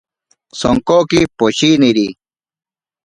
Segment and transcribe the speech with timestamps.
[0.59, 2.07] Sonkoki poshiniri.